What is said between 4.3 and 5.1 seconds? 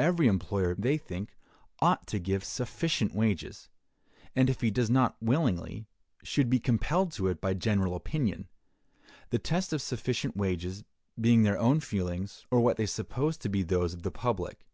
and if he does it